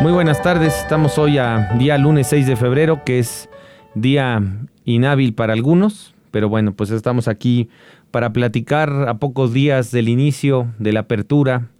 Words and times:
Muy 0.00 0.12
buenas 0.12 0.40
tardes, 0.40 0.78
estamos 0.78 1.18
hoy 1.18 1.38
a 1.38 1.70
día 1.76 1.98
lunes 1.98 2.28
6 2.28 2.46
de 2.46 2.54
febrero, 2.54 3.02
que 3.04 3.18
es 3.18 3.48
día 3.96 4.40
inhábil 4.84 5.34
para 5.34 5.54
algunos, 5.54 6.14
pero 6.30 6.48
bueno, 6.48 6.72
pues 6.72 6.92
estamos 6.92 7.26
aquí 7.26 7.68
para 8.12 8.32
platicar 8.32 9.08
a 9.08 9.18
pocos 9.18 9.52
días 9.52 9.90
del 9.90 10.08
inicio 10.08 10.72
de 10.78 10.92
la 10.92 11.00
apertura 11.00 11.70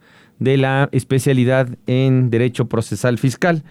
de 0.40 0.56
la 0.56 0.88
especialidad 0.90 1.68
en 1.86 2.28
Derecho 2.28 2.68
Procesal 2.68 3.18
Fiscal. 3.18 3.62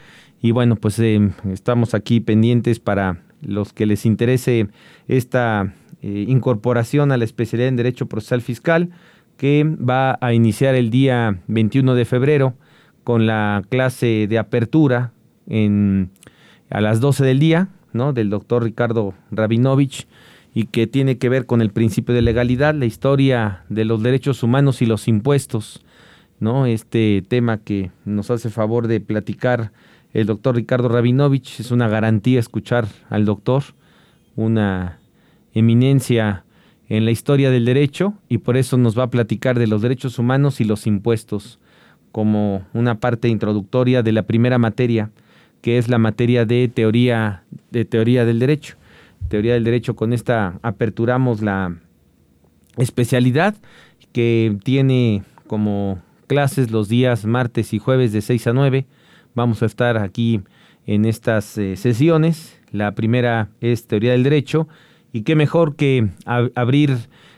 Y 0.41 0.52
bueno, 0.52 0.77
pues 0.77 0.97
eh, 0.99 1.29
estamos 1.52 1.93
aquí 1.93 2.21
pendientes 2.21 2.79
para 2.79 3.19
los 3.41 3.73
que 3.73 3.85
les 3.85 4.05
interese 4.05 4.69
esta 5.09 5.73
eh, 6.02 6.23
incorporación 6.25 7.11
a 7.11 7.17
la 7.17 7.25
especialidad 7.25 7.67
en 7.67 7.75
Derecho 7.75 8.05
Procesal 8.05 8.41
Fiscal, 8.41 8.91
que 9.35 9.66
va 9.66 10.17
a 10.21 10.31
iniciar 10.31 10.73
el 10.75 10.89
día 10.89 11.41
21 11.47 11.95
de 11.95 12.05
febrero 12.05 12.53
con 13.07 13.25
la 13.25 13.63
clase 13.70 14.27
de 14.27 14.38
apertura 14.38 15.13
en, 15.47 16.09
a 16.70 16.81
las 16.81 16.99
12 16.99 17.23
del 17.23 17.39
día, 17.39 17.70
¿no? 17.93 18.11
Del 18.11 18.30
doctor 18.30 18.66
Ricardo 18.66 19.13
Rabinovich 19.31 20.09
y 20.53 20.66
que 20.66 20.88
tiene 20.88 21.17
que 21.17 21.30
ver 21.30 21.45
con 21.45 21.61
el 21.61 21.69
principio 21.69 22.13
de 22.13 22.22
legalidad, 22.22 22.75
la 22.75 22.83
historia 22.83 23.63
de 23.69 23.85
los 23.85 24.03
derechos 24.03 24.44
humanos 24.44 24.81
y 24.81 24.88
los 24.88 25.08
impuestos, 25.08 25.85
¿no? 26.41 26.66
Este 26.66 27.23
tema 27.25 27.59
que 27.59 27.91
nos 28.03 28.30
hace 28.30 28.50
favor 28.50 28.88
de 28.88 29.00
platicar 29.00 29.72
el 30.11 30.25
doctor 30.25 30.58
Ricardo 30.58 30.89
Rabinovich, 30.89 31.61
es 31.61 31.72
una 31.72 31.88
garantía 31.88 32.41
escuchar 32.41 32.89
al 33.09 33.23
doctor, 33.23 33.63
una 34.35 35.00
eminencia 35.53 36.44
en 36.89 37.05
la 37.05 37.11
historia 37.11 37.52
del 37.52 37.63
derecho 37.63 38.16
y 38.28 38.39
por 38.39 38.58
eso 38.58 38.75
nos 38.75 39.00
va 39.00 39.03
a 39.03 39.09
platicar 39.09 39.58
de 39.58 39.67
los 39.67 39.81
derechos 39.81 40.19
humanos 40.19 40.59
y 40.59 40.66
los 40.66 40.85
impuestos 40.88 41.58
como 42.11 42.66
una 42.73 43.00
parte 43.00 43.27
introductoria 43.27 44.03
de 44.03 44.11
la 44.11 44.23
primera 44.23 44.58
materia, 44.58 45.11
que 45.61 45.77
es 45.77 45.89
la 45.89 45.97
materia 45.97 46.45
de 46.45 46.67
teoría, 46.67 47.44
de 47.72 47.86
teoría 47.86 48.25
del 48.25 48.39
derecho. 48.39 48.75
Teoría 49.27 49.53
del 49.53 49.63
derecho, 49.63 49.95
con 49.95 50.13
esta 50.13 50.59
aperturamos 50.61 51.41
la 51.41 51.75
especialidad 52.78 53.55
que 54.13 54.58
tiene 54.63 55.23
como 55.47 56.00
clases 56.28 56.72
los 56.72 56.89
días 56.89 57.25
martes 57.25 57.73
y 57.73 57.80
jueves 57.80 58.11
de 58.11 58.22
6 58.22 58.47
a 58.47 58.53
9. 58.53 58.85
Vamos 59.33 59.63
a 59.63 59.66
estar 59.66 59.97
aquí 59.97 60.41
en 60.85 61.05
estas 61.05 61.58
eh, 61.58 61.75
sesiones. 61.75 62.59
La 62.72 62.94
primera 62.94 63.50
es 63.61 63.88
teoría 63.88 64.11
del 64.11 64.23
derecho 64.23 64.67
y 65.13 65.22
qué 65.22 65.35
mejor 65.35 65.75
que 65.75 66.09
abrir 66.25 66.97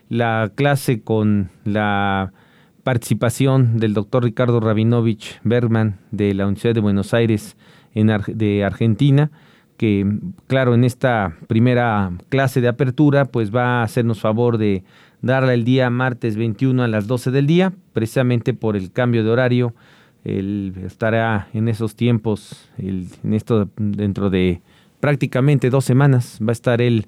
la 0.10 0.52
clase 0.56 1.02
con 1.02 1.52
la 1.66 2.34
participación 2.84 3.78
del 3.78 3.94
doctor 3.94 4.24
Ricardo 4.24 4.60
Rabinovich 4.60 5.40
Bergman 5.44 6.00
de 6.12 6.34
la 6.34 6.46
Universidad 6.46 6.76
de 6.76 6.82
Buenos 6.82 7.14
Aires 7.14 7.56
en 7.94 8.08
de 8.28 8.64
Argentina, 8.64 9.32
que 9.78 10.06
claro, 10.48 10.76
en 10.76 10.84
esta 10.84 11.38
primera 11.48 12.12
clase 12.30 12.62
de 12.62 12.68
apertura, 12.68 13.26
pues 13.26 13.56
va 13.56 13.80
a 13.80 13.84
hacernos 13.84 14.20
favor 14.20 14.58
de 14.58 14.84
darle 15.22 15.54
el 15.54 15.64
día 15.64 15.90
martes 15.90 16.36
21 16.36 16.84
a 16.84 16.88
las 16.88 17.08
12 17.08 17.32
del 17.32 17.48
día, 17.48 17.74
precisamente 17.94 18.54
por 18.54 18.76
el 18.76 18.92
cambio 18.92 19.24
de 19.24 19.30
horario. 19.30 19.74
Él 20.26 20.74
estará 20.86 21.48
en 21.54 21.70
esos 21.70 21.96
tiempos, 21.96 22.70
en 22.78 23.34
esto 23.34 23.70
dentro 23.78 24.30
de 24.30 24.62
prácticamente 25.00 25.70
dos 25.70 25.86
semanas, 25.86 26.40
va 26.42 26.50
a 26.50 26.52
estar 26.52 26.82
él 26.82 27.08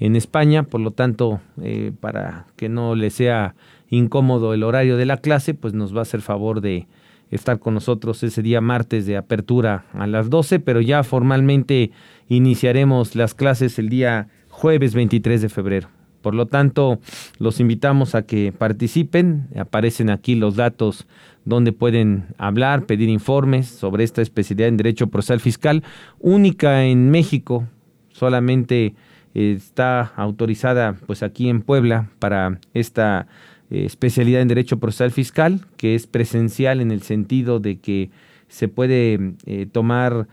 en 0.00 0.16
España, 0.16 0.62
por 0.64 0.80
lo 0.80 0.90
tanto, 0.90 1.40
eh, 1.62 1.92
para 2.00 2.46
que 2.56 2.68
no 2.68 2.94
le 2.94 3.10
sea 3.10 3.54
incómodo 3.90 4.54
el 4.54 4.62
horario 4.62 4.96
de 4.96 5.04
la 5.04 5.18
clase, 5.18 5.52
pues 5.54 5.74
nos 5.74 5.94
va 5.94 6.00
a 6.00 6.02
hacer 6.02 6.22
favor 6.22 6.62
de 6.62 6.86
estar 7.30 7.60
con 7.60 7.74
nosotros 7.74 8.22
ese 8.22 8.42
día 8.42 8.60
martes 8.60 9.06
de 9.06 9.16
apertura 9.16 9.84
a 9.92 10.06
las 10.06 10.30
12, 10.30 10.58
pero 10.58 10.80
ya 10.80 11.04
formalmente 11.04 11.92
iniciaremos 12.28 13.14
las 13.14 13.34
clases 13.34 13.78
el 13.78 13.88
día 13.88 14.28
jueves 14.48 14.94
23 14.94 15.42
de 15.42 15.48
febrero. 15.48 15.88
Por 16.22 16.34
lo 16.34 16.46
tanto, 16.46 16.98
los 17.38 17.60
invitamos 17.60 18.14
a 18.14 18.22
que 18.22 18.52
participen. 18.52 19.48
Aparecen 19.56 20.10
aquí 20.10 20.34
los 20.34 20.56
datos 20.56 21.06
donde 21.44 21.72
pueden 21.72 22.26
hablar, 22.36 22.84
pedir 22.84 23.08
informes 23.08 23.68
sobre 23.68 24.04
esta 24.04 24.20
especialidad 24.20 24.68
en 24.68 24.76
Derecho 24.76 25.06
Procesal 25.06 25.40
Fiscal, 25.40 25.82
única 26.18 26.84
en 26.84 27.10
México, 27.10 27.66
solamente 28.12 28.94
está 29.34 30.12
autorizada 30.16 30.96
pues 31.06 31.22
aquí 31.22 31.48
en 31.48 31.62
Puebla 31.62 32.08
para 32.18 32.58
esta 32.74 33.26
eh, 33.70 33.84
especialidad 33.84 34.42
en 34.42 34.48
Derecho 34.48 34.78
Procesal 34.78 35.10
Fiscal, 35.10 35.60
que 35.76 35.94
es 35.94 36.06
presencial 36.06 36.80
en 36.80 36.90
el 36.90 37.02
sentido 37.02 37.60
de 37.60 37.78
que 37.78 38.10
se 38.48 38.68
puede 38.68 39.34
eh, 39.46 39.66
tomar, 39.70 40.26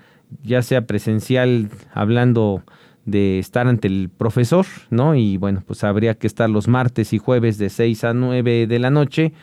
ya 0.44 0.62
sea 0.62 0.88
presencial, 0.88 1.70
hablando 1.94 2.64
de 3.06 3.40
estar 3.40 3.68
ante 3.68 3.88
el 3.88 4.10
profesor, 4.10 4.66
¿no? 4.90 5.16
Y 5.16 5.38
bueno, 5.38 5.64
pues 5.66 5.84
habría 5.84 6.16
que 6.16 6.28
estar 6.28 6.50
los 6.50 6.68
martes 6.68 7.14
y 7.14 7.20
jueves 7.20 7.58
de 7.58 7.70
6 7.70 8.04
a 8.04 8.14
9 8.14 8.68
de 8.68 8.80
la 8.80 8.90
noche 8.90 9.34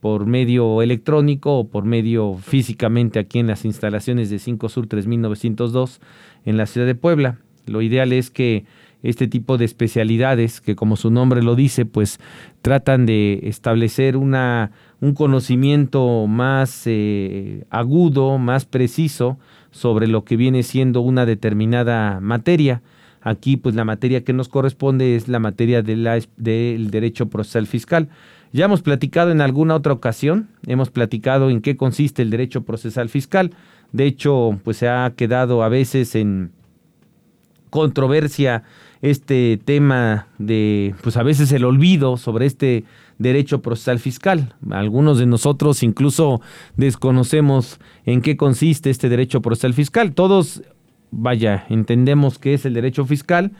por 0.00 0.24
medio 0.24 0.80
electrónico 0.80 1.58
o 1.58 1.68
por 1.68 1.84
medio 1.84 2.38
físicamente 2.38 3.18
aquí 3.18 3.38
en 3.38 3.46
las 3.46 3.66
instalaciones 3.66 4.30
de 4.30 4.38
5 4.38 4.68
Sur 4.70 4.86
3902 4.86 6.00
en 6.46 6.56
la 6.56 6.64
ciudad 6.66 6.86
de 6.86 6.94
Puebla. 6.94 7.38
Lo 7.66 7.82
ideal 7.82 8.12
es 8.12 8.30
que 8.30 8.64
este 9.02 9.26
tipo 9.26 9.58
de 9.58 9.64
especialidades 9.64 10.60
que 10.60 10.76
como 10.76 10.96
su 10.96 11.10
nombre 11.10 11.42
lo 11.42 11.54
dice, 11.54 11.86
pues 11.86 12.18
tratan 12.62 13.06
de 13.06 13.40
establecer 13.44 14.16
una, 14.16 14.72
un 15.00 15.14
conocimiento 15.14 16.26
más 16.26 16.82
eh, 16.86 17.64
agudo, 17.70 18.38
más 18.38 18.66
preciso 18.66 19.38
sobre 19.70 20.06
lo 20.06 20.24
que 20.24 20.36
viene 20.36 20.62
siendo 20.62 21.00
una 21.00 21.26
determinada 21.26 22.20
materia. 22.20 22.82
Aquí, 23.22 23.56
pues 23.56 23.74
la 23.74 23.84
materia 23.84 24.24
que 24.24 24.32
nos 24.32 24.48
corresponde 24.48 25.14
es 25.14 25.28
la 25.28 25.38
materia 25.38 25.82
de 25.82 25.96
la, 25.96 26.18
del 26.36 26.90
derecho 26.90 27.28
procesal 27.28 27.66
fiscal. 27.66 28.08
Ya 28.52 28.64
hemos 28.64 28.82
platicado 28.82 29.30
en 29.30 29.40
alguna 29.40 29.76
otra 29.76 29.92
ocasión, 29.92 30.48
hemos 30.66 30.90
platicado 30.90 31.50
en 31.50 31.60
qué 31.60 31.76
consiste 31.76 32.22
el 32.22 32.30
derecho 32.30 32.62
procesal 32.62 33.08
fiscal. 33.08 33.52
De 33.92 34.06
hecho, 34.06 34.58
pues 34.64 34.78
se 34.78 34.88
ha 34.88 35.12
quedado 35.14 35.62
a 35.62 35.68
veces 35.68 36.14
en 36.14 36.50
controversia 37.70 38.64
este 39.02 39.58
tema 39.64 40.26
de, 40.38 40.94
pues 41.02 41.16
a 41.16 41.22
veces 41.22 41.52
el 41.52 41.64
olvido 41.64 42.16
sobre 42.16 42.46
este 42.46 42.84
derecho 43.18 43.62
procesal 43.62 43.98
fiscal. 43.98 44.54
Algunos 44.70 45.18
de 45.18 45.26
nosotros 45.26 45.82
incluso 45.82 46.40
desconocemos 46.76 47.78
en 48.04 48.22
qué 48.22 48.36
consiste 48.36 48.90
este 48.90 49.08
derecho 49.08 49.40
procesal 49.40 49.74
fiscal. 49.74 50.12
Todos, 50.12 50.62
vaya, 51.10 51.66
entendemos 51.68 52.38
que 52.38 52.54
es 52.54 52.66
el 52.66 52.74
derecho 52.74 53.04
fiscal, 53.04 53.52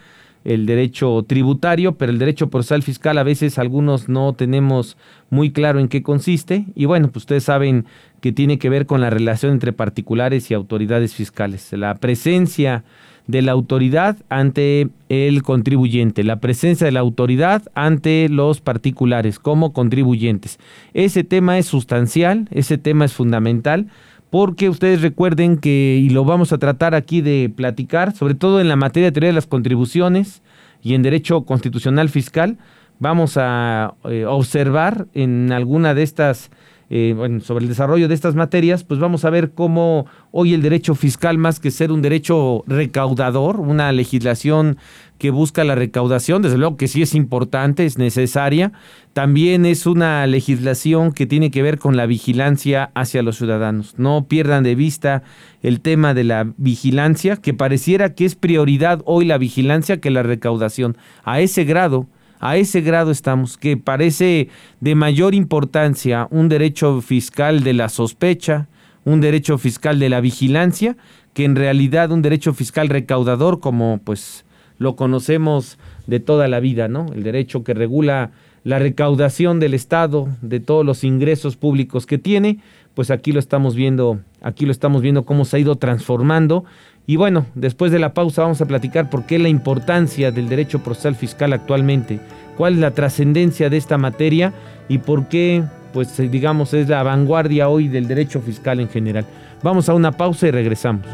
el 0.44 0.64
derecho 0.64 1.22
tributario, 1.26 1.96
pero 1.96 2.12
el 2.12 2.18
derecho 2.18 2.48
procesal 2.48 2.82
fiscal 2.82 3.18
a 3.18 3.22
veces 3.22 3.58
algunos 3.58 4.08
no 4.08 4.32
tenemos 4.32 4.96
muy 5.28 5.52
claro 5.52 5.80
en 5.80 5.88
qué 5.88 6.02
consiste. 6.02 6.66
Y 6.74 6.86
bueno, 6.86 7.08
pues 7.08 7.24
ustedes 7.24 7.44
saben 7.44 7.86
que 8.20 8.32
tiene 8.32 8.58
que 8.58 8.70
ver 8.70 8.86
con 8.86 9.00
la 9.00 9.10
relación 9.10 9.52
entre 9.52 9.72
particulares 9.72 10.50
y 10.50 10.54
autoridades 10.54 11.14
fiscales. 11.14 11.70
La 11.72 11.94
presencia 11.96 12.84
de 13.30 13.42
la 13.42 13.52
autoridad 13.52 14.16
ante 14.28 14.88
el 15.08 15.42
contribuyente, 15.42 16.24
la 16.24 16.40
presencia 16.40 16.84
de 16.84 16.92
la 16.92 17.00
autoridad 17.00 17.62
ante 17.74 18.28
los 18.28 18.60
particulares 18.60 19.38
como 19.38 19.72
contribuyentes. 19.72 20.58
Ese 20.94 21.24
tema 21.24 21.58
es 21.58 21.66
sustancial, 21.66 22.48
ese 22.50 22.78
tema 22.78 23.04
es 23.04 23.12
fundamental, 23.12 23.86
porque 24.30 24.68
ustedes 24.68 25.02
recuerden 25.02 25.58
que, 25.58 26.00
y 26.00 26.10
lo 26.10 26.24
vamos 26.24 26.52
a 26.52 26.58
tratar 26.58 26.94
aquí 26.94 27.20
de 27.20 27.52
platicar, 27.54 28.14
sobre 28.14 28.34
todo 28.34 28.60
en 28.60 28.68
la 28.68 28.76
materia 28.76 29.08
de 29.08 29.12
teoría 29.12 29.30
de 29.30 29.34
las 29.34 29.46
contribuciones 29.46 30.42
y 30.82 30.94
en 30.94 31.02
derecho 31.02 31.42
constitucional 31.42 32.08
fiscal, 32.08 32.56
vamos 33.00 33.36
a 33.36 33.94
eh, 34.04 34.24
observar 34.26 35.06
en 35.14 35.50
alguna 35.52 35.94
de 35.94 36.04
estas 36.04 36.50
eh, 36.92 37.38
sobre 37.44 37.62
el 37.62 37.68
desarrollo 37.68 38.08
de 38.08 38.14
estas 38.14 38.34
materias, 38.34 38.82
pues 38.82 38.98
vamos 38.98 39.24
a 39.24 39.30
ver 39.30 39.52
cómo 39.52 40.06
hoy 40.32 40.54
el 40.54 40.60
derecho 40.60 40.96
fiscal, 40.96 41.38
más 41.38 41.60
que 41.60 41.70
ser 41.70 41.92
un 41.92 42.02
derecho 42.02 42.64
recaudador, 42.66 43.60
una 43.60 43.92
legislación 43.92 44.76
que 45.16 45.30
busca 45.30 45.62
la 45.62 45.76
recaudación, 45.76 46.42
desde 46.42 46.58
luego 46.58 46.76
que 46.76 46.88
sí 46.88 47.02
es 47.02 47.14
importante, 47.14 47.84
es 47.84 47.96
necesaria, 47.96 48.72
también 49.12 49.66
es 49.66 49.86
una 49.86 50.26
legislación 50.26 51.12
que 51.12 51.26
tiene 51.26 51.52
que 51.52 51.62
ver 51.62 51.78
con 51.78 51.96
la 51.96 52.06
vigilancia 52.06 52.90
hacia 52.94 53.22
los 53.22 53.36
ciudadanos. 53.36 53.94
No 53.96 54.26
pierdan 54.26 54.64
de 54.64 54.74
vista 54.74 55.22
el 55.62 55.80
tema 55.80 56.12
de 56.12 56.24
la 56.24 56.52
vigilancia, 56.56 57.36
que 57.36 57.54
pareciera 57.54 58.14
que 58.14 58.24
es 58.24 58.34
prioridad 58.34 59.00
hoy 59.04 59.26
la 59.26 59.38
vigilancia 59.38 60.00
que 60.00 60.10
la 60.10 60.24
recaudación. 60.24 60.96
A 61.22 61.40
ese 61.40 61.62
grado 61.62 62.08
a 62.40 62.56
ese 62.56 62.80
grado 62.80 63.10
estamos, 63.10 63.56
que 63.56 63.76
parece 63.76 64.48
de 64.80 64.94
mayor 64.94 65.34
importancia 65.34 66.26
un 66.30 66.48
derecho 66.48 67.00
fiscal 67.02 67.62
de 67.62 67.74
la 67.74 67.88
sospecha, 67.88 68.68
un 69.04 69.20
derecho 69.20 69.58
fiscal 69.58 69.98
de 69.98 70.08
la 70.08 70.20
vigilancia, 70.20 70.96
que 71.34 71.44
en 71.44 71.54
realidad 71.54 72.10
un 72.10 72.22
derecho 72.22 72.54
fiscal 72.54 72.88
recaudador 72.88 73.60
como 73.60 74.00
pues 74.02 74.44
lo 74.78 74.96
conocemos 74.96 75.78
de 76.06 76.20
toda 76.20 76.48
la 76.48 76.58
vida, 76.58 76.88
¿no? 76.88 77.06
El 77.14 77.22
derecho 77.22 77.62
que 77.62 77.74
regula 77.74 78.30
la 78.64 78.78
recaudación 78.78 79.60
del 79.60 79.74
Estado 79.74 80.28
de 80.42 80.60
todos 80.60 80.84
los 80.84 81.04
ingresos 81.04 81.56
públicos 81.56 82.06
que 82.06 82.18
tiene, 82.18 82.58
pues 82.94 83.10
aquí 83.10 83.32
lo 83.32 83.38
estamos 83.38 83.74
viendo, 83.74 84.20
aquí 84.42 84.66
lo 84.66 84.72
estamos 84.72 85.02
viendo 85.02 85.24
cómo 85.24 85.44
se 85.44 85.56
ha 85.56 85.60
ido 85.60 85.76
transformando 85.76 86.64
y 87.06 87.16
bueno, 87.16 87.46
después 87.54 87.90
de 87.90 87.98
la 87.98 88.14
pausa 88.14 88.42
vamos 88.42 88.60
a 88.60 88.66
platicar 88.66 89.10
por 89.10 89.26
qué 89.26 89.38
la 89.38 89.48
importancia 89.48 90.30
del 90.30 90.48
derecho 90.48 90.80
procesal 90.80 91.16
fiscal 91.16 91.52
actualmente, 91.52 92.20
cuál 92.56 92.74
es 92.74 92.78
la 92.80 92.92
trascendencia 92.92 93.70
de 93.70 93.78
esta 93.78 93.98
materia 93.98 94.52
y 94.88 94.98
por 94.98 95.28
qué, 95.28 95.64
pues 95.92 96.16
digamos, 96.30 96.74
es 96.74 96.88
la 96.88 97.02
vanguardia 97.02 97.68
hoy 97.68 97.88
del 97.88 98.06
derecho 98.06 98.40
fiscal 98.40 98.80
en 98.80 98.88
general. 98.88 99.24
Vamos 99.62 99.88
a 99.88 99.94
una 99.94 100.12
pausa 100.12 100.48
y 100.48 100.50
regresamos. 100.50 101.04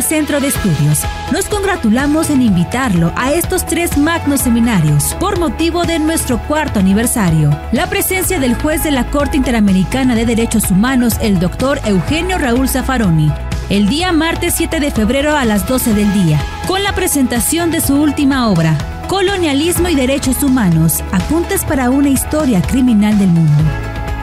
Centro 0.00 0.40
de 0.40 0.48
Estudios. 0.48 1.00
Nos 1.32 1.46
congratulamos 1.46 2.30
en 2.30 2.40
invitarlo 2.40 3.12
a 3.16 3.32
estos 3.32 3.66
tres 3.66 3.98
magnos 3.98 4.40
seminarios 4.40 5.14
por 5.20 5.38
motivo 5.38 5.84
de 5.84 5.98
nuestro 5.98 6.38
cuarto 6.38 6.78
aniversario. 6.78 7.50
La 7.72 7.88
presencia 7.88 8.40
del 8.40 8.54
juez 8.54 8.82
de 8.82 8.92
la 8.92 9.04
Corte 9.10 9.36
Interamericana 9.36 10.14
de 10.14 10.24
Derechos 10.24 10.70
Humanos, 10.70 11.14
el 11.20 11.38
doctor 11.38 11.80
Eugenio 11.84 12.38
Raúl 12.38 12.68
Zaffaroni, 12.68 13.30
el 13.68 13.88
día 13.88 14.12
martes 14.12 14.54
7 14.56 14.80
de 14.80 14.90
febrero 14.90 15.36
a 15.36 15.44
las 15.44 15.66
12 15.66 15.92
del 15.92 16.12
día, 16.14 16.40
con 16.66 16.82
la 16.82 16.94
presentación 16.94 17.70
de 17.70 17.80
su 17.80 18.00
última 18.00 18.48
obra, 18.48 18.76
Colonialismo 19.08 19.90
y 19.90 19.94
Derechos 19.94 20.42
Humanos, 20.42 21.02
apuntes 21.12 21.64
para 21.64 21.90
una 21.90 22.08
historia 22.08 22.62
criminal 22.62 23.18
del 23.18 23.28
mundo. 23.28 23.62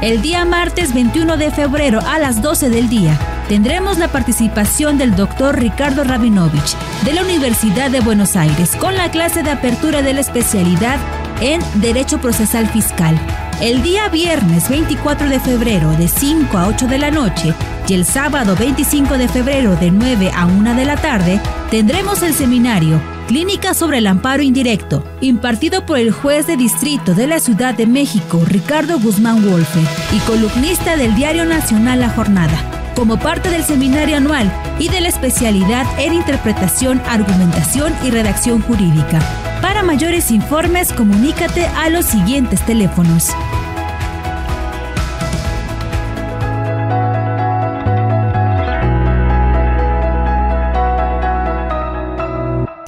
El 0.02 0.22
día 0.22 0.46
martes 0.46 0.94
21 0.94 1.38
de 1.38 1.52
febrero 1.52 2.00
a 2.08 2.18
las 2.18 2.42
12 2.42 2.70
del 2.70 2.90
día, 2.90 3.20
tendremos 3.50 3.98
la 3.98 4.08
participación 4.10 5.00
del 5.00 5.16
doctor 5.16 5.60
Ricardo 5.60 6.04
Rabinovich 6.04 6.78
de 7.04 7.14
la 7.14 7.24
Universidad 7.24 7.90
de 7.90 8.00
Buenos 8.00 8.36
Aires 8.36 8.76
con 8.76 8.96
la 8.96 9.10
clase 9.10 9.42
de 9.42 9.50
apertura 9.50 10.04
de 10.04 10.14
la 10.14 10.22
especialidad 10.22 11.00
en 11.42 11.60
Derecho 11.82 12.20
Procesal 12.22 12.68
Fiscal. 12.68 13.20
El 13.60 13.82
día 13.82 14.08
viernes 14.08 14.70
24 14.70 15.28
de 15.28 15.40
febrero 15.40 15.92
de 15.94 16.08
5 16.08 16.58
a 16.58 16.68
8 16.68 16.88
de 16.88 17.00
la 17.00 17.10
noche 17.10 17.56
y 17.88 17.96
el 17.96 18.06
sábado 18.06 18.56
25 18.56 19.18
de 19.18 19.28
febrero 19.28 19.76
de 19.76 19.90
9 19.90 20.32
a 20.34 20.46
1 20.46 20.76
de 20.76 20.86
la 20.86 20.96
tarde 20.96 21.42
tendremos 21.72 22.22
el 22.22 22.36
seminario 22.36 23.02
Clínica 23.28 23.74
sobre 23.74 24.00
el 24.00 24.08
amparo 24.08 24.42
indirecto, 24.42 25.04
impartido 25.22 25.86
por 25.86 26.00
el 26.00 26.12
juez 26.12 26.48
de 26.48 26.58
distrito 26.58 27.14
de 27.14 27.28
la 27.28 27.40
Ciudad 27.40 27.76
de 27.76 27.86
México, 27.86 28.44
Ricardo 28.48 29.00
Guzmán 29.00 29.48
Wolfe, 29.48 29.82
y 30.16 30.20
columnista 30.22 30.98
del 30.98 31.14
Diario 31.14 31.46
Nacional 31.46 32.00
La 32.00 32.10
Jornada 32.10 32.79
como 33.00 33.18
parte 33.18 33.50
del 33.50 33.64
seminario 33.64 34.18
anual 34.18 34.52
y 34.78 34.90
de 34.90 35.00
la 35.00 35.08
especialidad 35.08 35.86
en 36.00 36.12
interpretación, 36.12 37.02
argumentación 37.08 37.94
y 38.04 38.12
redacción 38.12 38.62
jurídica. 38.62 39.20
Para 39.62 39.84
mayores 39.84 40.32
informes, 40.32 40.92
comunícate 40.92 41.66
a 41.66 41.88
los 41.88 42.06
siguientes 42.06 42.62
teléfonos. 42.66 43.30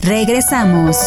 Regresamos. 0.02 0.98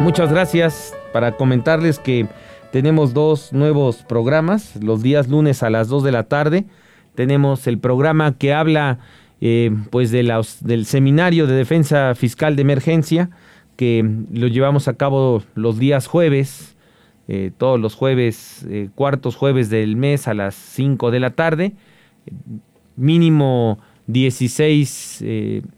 Muchas 0.00 0.30
gracias 0.30 0.94
para 1.12 1.32
comentarles 1.32 1.98
que 1.98 2.26
tenemos 2.76 3.14
dos 3.14 3.54
nuevos 3.54 4.02
programas, 4.02 4.76
los 4.82 5.02
días 5.02 5.28
lunes 5.28 5.62
a 5.62 5.70
las 5.70 5.88
2 5.88 6.04
de 6.04 6.12
la 6.12 6.24
tarde. 6.24 6.66
Tenemos 7.14 7.66
el 7.66 7.78
programa 7.78 8.36
que 8.36 8.52
habla 8.52 8.98
eh, 9.40 9.70
pues 9.88 10.10
de 10.10 10.22
del 10.60 10.84
seminario 10.84 11.46
de 11.46 11.54
defensa 11.54 12.14
fiscal 12.14 12.54
de 12.54 12.60
emergencia, 12.60 13.30
que 13.76 14.06
lo 14.30 14.46
llevamos 14.48 14.88
a 14.88 14.94
cabo 14.98 15.42
los 15.54 15.78
días 15.78 16.06
jueves, 16.06 16.76
eh, 17.28 17.50
todos 17.56 17.80
los 17.80 17.94
jueves, 17.94 18.66
eh, 18.68 18.90
cuartos 18.94 19.36
jueves 19.36 19.70
del 19.70 19.96
mes 19.96 20.28
a 20.28 20.34
las 20.34 20.54
5 20.54 21.10
de 21.10 21.20
la 21.20 21.30
tarde. 21.30 21.72
Mínimo 22.94 23.78
16, 24.06 25.24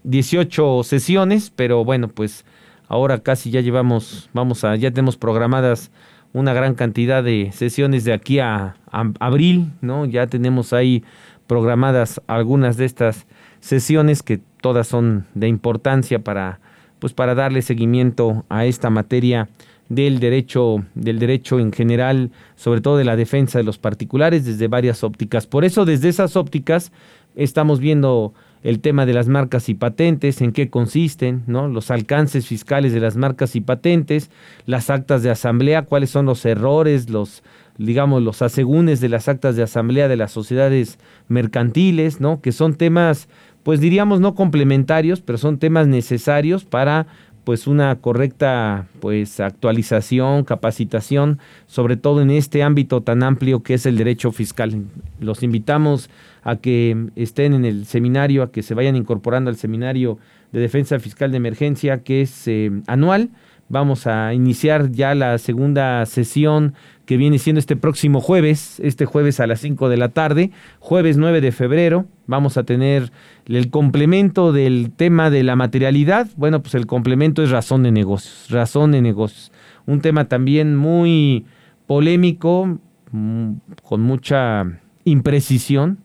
18 0.03 0.83
sesiones, 0.83 1.49
pero 1.55 1.85
bueno, 1.85 2.09
pues 2.09 2.43
ahora 2.89 3.19
casi 3.19 3.51
ya 3.51 3.61
llevamos, 3.61 4.29
vamos 4.33 4.65
a, 4.65 4.75
ya 4.75 4.91
tenemos 4.91 5.15
programadas 5.15 5.91
una 6.33 6.53
gran 6.53 6.75
cantidad 6.75 7.23
de 7.23 7.51
sesiones 7.53 8.03
de 8.03 8.13
aquí 8.13 8.39
a, 8.39 8.75
abril, 8.91 9.71
¿no? 9.81 10.05
Ya 10.05 10.27
tenemos 10.27 10.73
ahí 10.73 11.03
programadas 11.47 12.21
algunas 12.27 12.77
de 12.77 12.85
estas 12.85 13.25
sesiones 13.59 14.23
que 14.23 14.39
todas 14.61 14.87
son 14.87 15.25
de 15.33 15.47
importancia 15.47 16.19
para 16.19 16.59
pues 16.99 17.13
para 17.13 17.33
darle 17.33 17.61
seguimiento 17.61 18.45
a 18.49 18.65
esta 18.65 18.89
materia 18.89 19.47
del 19.87 20.19
derecho 20.19 20.83
del 20.95 21.17
derecho 21.17 21.59
en 21.59 21.71
general, 21.71 22.31
sobre 22.55 22.81
todo 22.81 22.97
de 22.97 23.05
la 23.05 23.15
defensa 23.15 23.57
de 23.57 23.63
los 23.63 23.79
particulares 23.79 24.45
desde 24.45 24.67
varias 24.67 25.03
ópticas. 25.03 25.47
Por 25.47 25.65
eso 25.65 25.85
desde 25.85 26.09
esas 26.09 26.35
ópticas 26.35 26.91
estamos 27.35 27.79
viendo 27.79 28.33
el 28.63 28.79
tema 28.79 29.05
de 29.05 29.13
las 29.13 29.27
marcas 29.27 29.69
y 29.69 29.73
patentes, 29.73 30.41
en 30.41 30.51
qué 30.51 30.69
consisten, 30.69 31.43
¿no? 31.47 31.67
los 31.67 31.91
alcances 31.91 32.47
fiscales 32.47 32.93
de 32.93 32.99
las 32.99 33.15
marcas 33.15 33.55
y 33.55 33.61
patentes, 33.61 34.29
las 34.65 34.89
actas 34.89 35.23
de 35.23 35.29
asamblea, 35.29 35.83
cuáles 35.83 36.09
son 36.09 36.25
los 36.25 36.45
errores, 36.45 37.09
los 37.09 37.43
digamos 37.77 38.21
los 38.21 38.41
asegúnes 38.41 38.99
de 38.99 39.07
las 39.07 39.29
actas 39.29 39.55
de 39.55 39.63
asamblea 39.63 40.09
de 40.09 40.17
las 40.17 40.31
sociedades 40.33 40.99
mercantiles, 41.29 42.19
¿no? 42.19 42.41
que 42.41 42.51
son 42.51 42.75
temas 42.75 43.29
pues 43.63 43.81
diríamos 43.81 44.19
no 44.19 44.35
complementarios, 44.35 45.21
pero 45.21 45.37
son 45.37 45.59
temas 45.59 45.87
necesarios 45.87 46.65
para 46.65 47.07
pues 47.49 47.65
una 47.65 47.95
correcta 47.95 48.85
pues 48.99 49.39
actualización, 49.39 50.43
capacitación, 50.43 51.39
sobre 51.65 51.97
todo 51.97 52.21
en 52.21 52.29
este 52.29 52.61
ámbito 52.61 53.01
tan 53.01 53.23
amplio 53.23 53.63
que 53.63 53.73
es 53.73 53.87
el 53.87 53.97
derecho 53.97 54.31
fiscal. 54.31 54.83
Los 55.19 55.41
invitamos 55.41 56.11
a 56.43 56.57
que 56.57 57.07
estén 57.15 57.55
en 57.55 57.65
el 57.65 57.87
seminario, 57.87 58.43
a 58.43 58.51
que 58.51 58.61
se 58.61 58.75
vayan 58.75 58.95
incorporando 58.95 59.49
al 59.49 59.55
seminario 59.55 60.19
de 60.51 60.59
defensa 60.59 60.99
fiscal 60.99 61.31
de 61.31 61.37
emergencia 61.37 62.03
que 62.03 62.21
es 62.21 62.47
eh, 62.47 62.69
anual. 62.85 63.31
Vamos 63.69 64.07
a 64.07 64.33
iniciar 64.33 64.91
ya 64.91 65.13
la 65.13 65.37
segunda 65.37 66.03
sesión 66.07 66.73
que 67.05 67.17
viene 67.17 67.37
siendo 67.37 67.59
este 67.59 67.75
próximo 67.75 68.19
jueves, 68.19 68.79
este 68.79 69.05
jueves 69.05 69.39
a 69.39 69.45
las 69.45 69.59
5 69.61 69.89
de 69.89 69.97
la 69.97 70.09
tarde, 70.09 70.51
jueves 70.79 71.17
9 71.17 71.39
de 71.39 71.51
febrero. 71.51 72.05
Vamos 72.25 72.57
a 72.57 72.63
tener 72.63 73.11
el 73.45 73.69
complemento 73.69 74.51
del 74.51 74.91
tema 74.95 75.29
de 75.29 75.43
la 75.43 75.55
materialidad. 75.55 76.27
Bueno, 76.35 76.61
pues 76.61 76.73
el 76.73 76.87
complemento 76.87 77.43
es 77.43 77.51
razón 77.51 77.83
de 77.83 77.91
negocios, 77.91 78.47
razón 78.49 78.91
de 78.91 79.01
negocios. 79.01 79.51
Un 79.85 80.01
tema 80.01 80.25
también 80.25 80.75
muy 80.75 81.45
polémico, 81.85 82.79
mm, 83.11 83.51
con 83.83 84.01
mucha 84.01 84.65
imprecisión, 85.03 85.99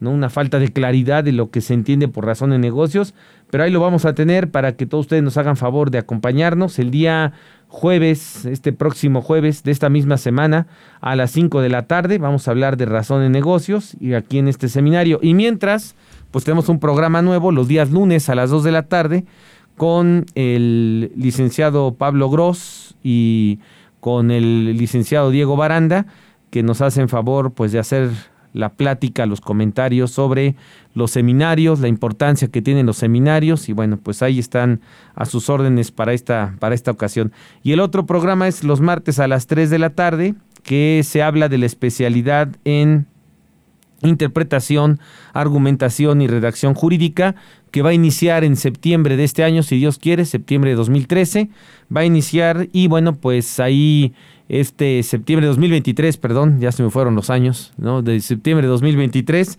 ¿no? 0.00 0.10
una 0.10 0.30
falta 0.30 0.58
de 0.58 0.72
claridad 0.72 1.22
de 1.22 1.32
lo 1.32 1.50
que 1.50 1.60
se 1.60 1.74
entiende 1.74 2.08
por 2.08 2.26
razón 2.26 2.50
de 2.50 2.58
negocios, 2.58 3.14
pero 3.50 3.64
ahí 3.64 3.70
lo 3.70 3.80
vamos 3.80 4.04
a 4.04 4.14
tener 4.14 4.50
para 4.50 4.76
que 4.76 4.86
todos 4.86 5.06
ustedes 5.06 5.22
nos 5.22 5.36
hagan 5.36 5.56
favor 5.56 5.90
de 5.90 5.98
acompañarnos 5.98 6.78
el 6.78 6.90
día 6.90 7.32
jueves, 7.68 8.46
este 8.46 8.72
próximo 8.72 9.22
jueves 9.22 9.62
de 9.62 9.70
esta 9.70 9.88
misma 9.88 10.16
semana 10.16 10.66
a 11.00 11.14
las 11.16 11.30
5 11.30 11.60
de 11.60 11.68
la 11.68 11.86
tarde. 11.86 12.18
Vamos 12.18 12.48
a 12.48 12.50
hablar 12.50 12.76
de 12.76 12.86
razón 12.86 13.22
de 13.22 13.30
negocios 13.30 13.96
y 14.00 14.14
aquí 14.14 14.38
en 14.38 14.48
este 14.48 14.68
seminario. 14.68 15.20
Y 15.22 15.34
mientras, 15.34 15.94
pues 16.30 16.44
tenemos 16.44 16.68
un 16.68 16.80
programa 16.80 17.22
nuevo 17.22 17.52
los 17.52 17.68
días 17.68 17.90
lunes 17.90 18.28
a 18.28 18.34
las 18.34 18.50
2 18.50 18.64
de 18.64 18.72
la 18.72 18.82
tarde 18.82 19.24
con 19.76 20.26
el 20.34 21.12
licenciado 21.16 21.94
Pablo 21.94 22.28
Gross 22.28 22.96
y 23.02 23.60
con 24.00 24.30
el 24.30 24.76
licenciado 24.76 25.30
Diego 25.30 25.56
Baranda, 25.56 26.06
que 26.50 26.62
nos 26.62 26.80
hacen 26.80 27.08
favor 27.08 27.52
pues 27.52 27.72
de 27.72 27.78
hacer 27.78 28.10
la 28.52 28.70
plática, 28.70 29.26
los 29.26 29.40
comentarios 29.40 30.10
sobre 30.10 30.56
los 30.94 31.10
seminarios, 31.10 31.80
la 31.80 31.88
importancia 31.88 32.48
que 32.48 32.62
tienen 32.62 32.86
los 32.86 32.96
seminarios 32.96 33.68
y 33.68 33.72
bueno, 33.72 33.96
pues 33.96 34.22
ahí 34.22 34.38
están 34.38 34.80
a 35.14 35.24
sus 35.24 35.48
órdenes 35.48 35.90
para 35.90 36.12
esta, 36.12 36.56
para 36.58 36.74
esta 36.74 36.90
ocasión. 36.90 37.32
Y 37.62 37.72
el 37.72 37.80
otro 37.80 38.06
programa 38.06 38.48
es 38.48 38.64
los 38.64 38.80
martes 38.80 39.18
a 39.18 39.28
las 39.28 39.46
3 39.46 39.70
de 39.70 39.78
la 39.78 39.90
tarde, 39.90 40.34
que 40.62 41.02
se 41.04 41.22
habla 41.22 41.48
de 41.48 41.58
la 41.58 41.66
especialidad 41.66 42.48
en 42.64 43.06
interpretación, 44.02 45.00
argumentación 45.32 46.22
y 46.22 46.26
redacción 46.26 46.74
jurídica 46.74 47.34
que 47.70 47.82
va 47.82 47.90
a 47.90 47.94
iniciar 47.94 48.44
en 48.44 48.56
septiembre 48.56 49.16
de 49.16 49.24
este 49.24 49.44
año, 49.44 49.62
si 49.62 49.76
Dios 49.76 49.98
quiere, 49.98 50.24
septiembre 50.24 50.70
de 50.70 50.76
2013, 50.76 51.50
va 51.94 52.00
a 52.00 52.04
iniciar 52.04 52.68
y 52.72 52.88
bueno, 52.88 53.14
pues 53.14 53.60
ahí 53.60 54.12
este 54.48 55.02
septiembre 55.04 55.46
de 55.46 55.50
2023, 55.50 56.16
perdón, 56.16 56.58
ya 56.60 56.72
se 56.72 56.82
me 56.82 56.90
fueron 56.90 57.14
los 57.14 57.30
años, 57.30 57.72
¿no? 57.76 58.02
De 58.02 58.20
septiembre 58.20 58.66
de 58.66 58.70
2023, 58.70 59.58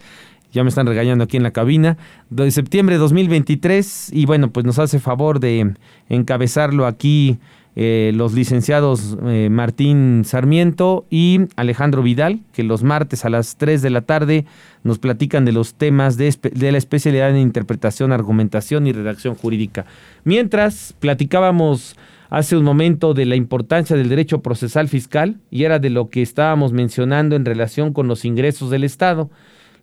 ya 0.51 0.63
me 0.63 0.69
están 0.69 0.85
regañando 0.85 1.23
aquí 1.23 1.37
en 1.37 1.43
la 1.43 1.51
cabina, 1.51 1.97
de 2.29 2.51
septiembre 2.51 2.95
de 2.95 2.99
2023 2.99 4.11
y 4.11 4.25
bueno, 4.25 4.51
pues 4.51 4.65
nos 4.65 4.79
hace 4.79 4.99
favor 4.99 5.39
de 5.39 5.73
encabezarlo 6.09 6.85
aquí 6.85 7.39
eh, 7.75 8.11
los 8.13 8.33
licenciados 8.33 9.17
eh, 9.25 9.47
Martín 9.49 10.23
Sarmiento 10.25 11.05
y 11.09 11.39
Alejandro 11.55 12.03
Vidal, 12.03 12.41
que 12.51 12.63
los 12.63 12.83
martes 12.83 13.23
a 13.23 13.29
las 13.29 13.55
3 13.55 13.81
de 13.81 13.89
la 13.89 14.01
tarde 14.01 14.45
nos 14.83 14.99
platican 14.99 15.45
de 15.45 15.53
los 15.53 15.75
temas 15.75 16.17
de, 16.17 16.35
de, 16.53 16.71
la 16.71 16.77
especialidad 16.77 17.29
en 17.29 17.37
interpretación, 17.37 18.11
argumentación 18.11 18.87
y 18.87 18.91
redacción 18.91 19.35
jurídica. 19.35 19.85
Mientras 20.25 20.93
platicábamos 20.99 21.95
hace 22.29 22.57
un 22.57 22.63
momento 22.63 23.13
de 23.13 23.25
la 23.25 23.35
importancia 23.35 23.95
del 23.95 24.09
derecho 24.09 24.41
procesal 24.41 24.87
fiscal 24.87 25.37
y 25.49 25.65
era 25.65 25.79
de 25.79 25.89
lo 25.89 26.09
que 26.09 26.21
estábamos 26.21 26.73
mencionando 26.73 27.35
en 27.35 27.45
relación 27.45 27.93
con 27.93 28.07
los 28.07 28.25
ingresos 28.25 28.69
del 28.69 28.83
Estado. 28.83 29.29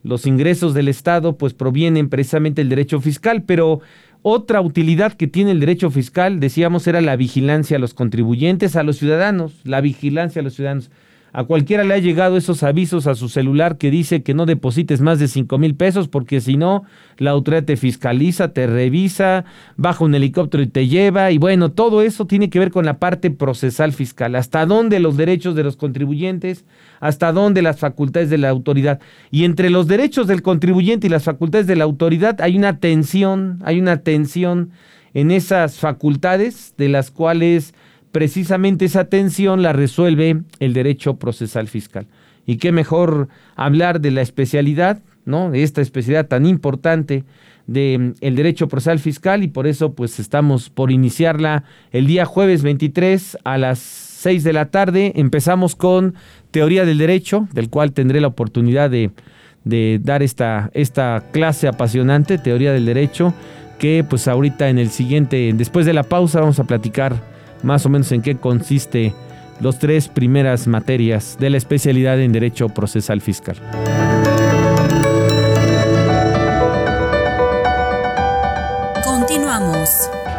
Los 0.02 0.26
ingresos 0.26 0.74
del 0.74 0.88
Estado 0.88 1.36
pues 1.36 1.54
provienen 1.54 2.08
precisamente 2.08 2.62
del 2.62 2.70
derecho 2.70 3.00
fiscal, 3.00 3.42
pero 3.42 3.80
otra 4.22 4.60
utilidad 4.60 5.12
que 5.12 5.26
tiene 5.26 5.52
el 5.52 5.60
derecho 5.60 5.90
fiscal, 5.90 6.40
decíamos, 6.40 6.86
era 6.86 7.00
la 7.00 7.16
vigilancia 7.16 7.76
a 7.76 7.80
los 7.80 7.94
contribuyentes, 7.94 8.76
a 8.76 8.82
los 8.82 8.98
ciudadanos, 8.98 9.60
la 9.64 9.80
vigilancia 9.80 10.40
a 10.40 10.42
los 10.42 10.54
ciudadanos. 10.54 10.90
A 11.32 11.44
cualquiera 11.44 11.84
le 11.84 11.92
ha 11.92 11.98
llegado 11.98 12.36
esos 12.36 12.62
avisos 12.62 13.06
a 13.06 13.14
su 13.14 13.28
celular 13.28 13.76
que 13.76 13.90
dice 13.90 14.22
que 14.22 14.32
no 14.32 14.46
deposites 14.46 15.02
más 15.02 15.18
de 15.18 15.28
5 15.28 15.58
mil 15.58 15.74
pesos 15.74 16.08
porque 16.08 16.40
si 16.40 16.56
no, 16.56 16.84
la 17.18 17.32
autoridad 17.32 17.64
te 17.64 17.76
fiscaliza, 17.76 18.54
te 18.54 18.66
revisa, 18.66 19.44
baja 19.76 20.04
un 20.04 20.14
helicóptero 20.14 20.62
y 20.62 20.68
te 20.68 20.88
lleva. 20.88 21.30
Y 21.30 21.38
bueno, 21.38 21.72
todo 21.72 22.00
eso 22.00 22.26
tiene 22.26 22.48
que 22.48 22.58
ver 22.58 22.70
con 22.70 22.86
la 22.86 22.98
parte 22.98 23.30
procesal 23.30 23.92
fiscal. 23.92 24.36
Hasta 24.36 24.64
dónde 24.64 25.00
los 25.00 25.18
derechos 25.18 25.54
de 25.54 25.64
los 25.64 25.76
contribuyentes, 25.76 26.64
hasta 26.98 27.30
dónde 27.32 27.60
las 27.60 27.78
facultades 27.78 28.30
de 28.30 28.38
la 28.38 28.48
autoridad. 28.48 28.98
Y 29.30 29.44
entre 29.44 29.68
los 29.68 29.86
derechos 29.86 30.28
del 30.28 30.42
contribuyente 30.42 31.08
y 31.08 31.10
las 31.10 31.24
facultades 31.24 31.66
de 31.66 31.76
la 31.76 31.84
autoridad 31.84 32.40
hay 32.40 32.56
una 32.56 32.78
tensión, 32.78 33.60
hay 33.64 33.78
una 33.78 33.98
tensión 33.98 34.70
en 35.14 35.30
esas 35.30 35.78
facultades 35.78 36.74
de 36.78 36.88
las 36.88 37.10
cuales 37.10 37.74
precisamente 38.18 38.84
esa 38.84 39.04
tensión 39.04 39.62
la 39.62 39.72
resuelve 39.72 40.42
el 40.58 40.72
derecho 40.72 41.18
procesal 41.18 41.68
fiscal. 41.68 42.08
Y 42.46 42.56
qué 42.56 42.72
mejor 42.72 43.28
hablar 43.54 44.00
de 44.00 44.10
la 44.10 44.22
especialidad, 44.22 45.00
¿no? 45.24 45.52
De 45.52 45.62
esta 45.62 45.82
especialidad 45.82 46.26
tan 46.26 46.44
importante 46.44 47.22
del 47.68 48.16
el 48.20 48.34
derecho 48.34 48.66
procesal 48.66 48.98
fiscal 48.98 49.44
y 49.44 49.46
por 49.46 49.68
eso 49.68 49.92
pues 49.92 50.18
estamos 50.18 50.68
por 50.68 50.90
iniciarla 50.90 51.62
el 51.92 52.08
día 52.08 52.24
jueves 52.24 52.64
23 52.64 53.38
a 53.44 53.56
las 53.56 53.78
6 53.78 54.42
de 54.42 54.52
la 54.52 54.64
tarde. 54.72 55.12
Empezamos 55.14 55.76
con 55.76 56.16
teoría 56.50 56.84
del 56.84 56.98
derecho, 56.98 57.46
del 57.52 57.70
cual 57.70 57.92
tendré 57.92 58.20
la 58.20 58.26
oportunidad 58.26 58.90
de, 58.90 59.12
de 59.62 60.00
dar 60.02 60.24
esta, 60.24 60.72
esta 60.74 61.22
clase 61.30 61.68
apasionante, 61.68 62.36
teoría 62.38 62.72
del 62.72 62.86
derecho, 62.86 63.32
que 63.78 64.02
pues 64.02 64.26
ahorita 64.26 64.70
en 64.70 64.80
el 64.80 64.90
siguiente, 64.90 65.52
después 65.54 65.86
de 65.86 65.92
la 65.92 66.02
pausa 66.02 66.40
vamos 66.40 66.58
a 66.58 66.64
platicar 66.64 67.37
más 67.62 67.86
o 67.86 67.88
menos 67.88 68.10
en 68.12 68.22
qué 68.22 68.36
consiste 68.36 69.14
los 69.60 69.78
tres 69.78 70.08
primeras 70.08 70.66
materias 70.66 71.36
de 71.40 71.50
la 71.50 71.56
especialidad 71.56 72.20
en 72.20 72.32
Derecho 72.32 72.68
Procesal 72.68 73.20
Fiscal. 73.20 73.56
Continuamos. 79.04 79.90